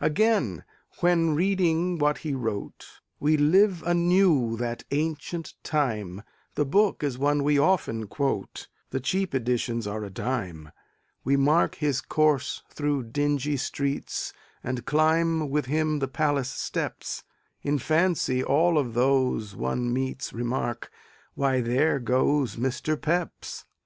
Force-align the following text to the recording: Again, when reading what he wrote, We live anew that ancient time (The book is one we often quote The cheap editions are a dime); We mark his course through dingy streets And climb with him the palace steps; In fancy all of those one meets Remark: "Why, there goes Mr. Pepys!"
Again, 0.00 0.64
when 1.00 1.34
reading 1.34 1.98
what 1.98 2.16
he 2.24 2.32
wrote, 2.32 2.86
We 3.20 3.36
live 3.36 3.82
anew 3.82 4.56
that 4.56 4.84
ancient 4.92 5.52
time 5.62 6.22
(The 6.54 6.64
book 6.64 7.02
is 7.04 7.18
one 7.18 7.44
we 7.44 7.58
often 7.58 8.06
quote 8.06 8.68
The 8.92 8.98
cheap 9.00 9.34
editions 9.34 9.86
are 9.86 10.04
a 10.04 10.08
dime); 10.08 10.72
We 11.22 11.36
mark 11.36 11.74
his 11.74 12.00
course 12.00 12.62
through 12.70 13.08
dingy 13.10 13.58
streets 13.58 14.32
And 14.64 14.86
climb 14.86 15.50
with 15.50 15.66
him 15.66 15.98
the 15.98 16.08
palace 16.08 16.48
steps; 16.48 17.22
In 17.60 17.78
fancy 17.78 18.42
all 18.42 18.78
of 18.78 18.94
those 18.94 19.54
one 19.54 19.92
meets 19.92 20.32
Remark: 20.32 20.90
"Why, 21.34 21.60
there 21.60 21.98
goes 21.98 22.56
Mr. 22.56 22.98
Pepys!" 22.98 23.66